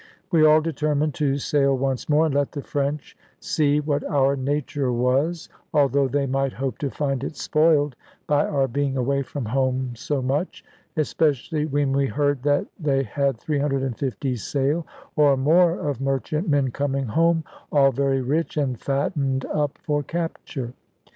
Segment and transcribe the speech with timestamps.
[0.31, 4.91] We all determined to sail once more, and let the French see what our nature
[4.91, 9.91] was (although they might hope to find it spoiled, by our being away from home
[9.95, 10.65] so much);
[10.97, 17.43] especially when we heard that they had 350 sail or more of merchantmen coming home,
[17.71, 20.73] all very rich, and fattened up for capture.